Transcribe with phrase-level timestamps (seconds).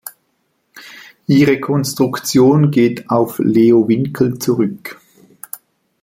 [1.27, 4.99] Ihre Konstruktion geht auf Leo Winkel zurück.